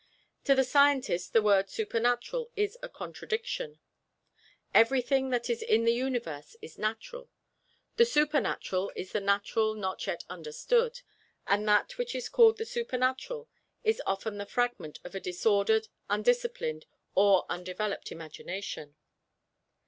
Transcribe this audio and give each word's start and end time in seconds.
To 0.45 0.55
the 0.55 0.63
scientist 0.63 1.31
the 1.31 1.43
word 1.43 1.69
"supernatural" 1.69 2.49
is 2.55 2.75
a 2.81 2.89
contradiction. 2.89 3.77
Everything 4.73 5.29
that 5.29 5.47
is 5.47 5.61
in 5.61 5.83
the 5.85 5.93
Universe 5.93 6.55
is 6.59 6.79
natural; 6.79 7.29
the 7.97 8.05
supernatural 8.05 8.91
is 8.95 9.11
the 9.11 9.19
natural 9.19 9.75
not 9.75 10.07
yet 10.07 10.23
understood. 10.27 11.01
And 11.45 11.67
that 11.67 11.99
which 11.99 12.15
is 12.15 12.29
called 12.29 12.57
the 12.57 12.65
supernatural 12.65 13.47
is 13.83 14.01
often 14.07 14.39
the 14.39 14.47
figment 14.47 14.99
of 15.03 15.13
a 15.13 15.19
disordered, 15.19 15.87
undisciplined 16.09 16.87
or 17.13 17.45
undeveloped 17.47 18.11
imagination. 18.11 18.95